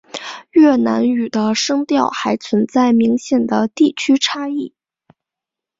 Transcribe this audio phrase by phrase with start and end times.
[0.49, 4.73] 越南语的声调还存在明显的地区差异。